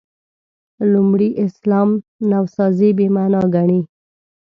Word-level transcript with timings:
لومړي 0.91 1.29
اسلام 1.45 1.89
نوسازي 2.29 2.89
«بې 2.97 3.07
معنا» 3.15 3.41
ګڼي. 3.55 3.79